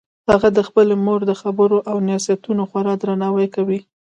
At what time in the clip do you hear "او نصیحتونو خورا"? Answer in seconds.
1.89-2.93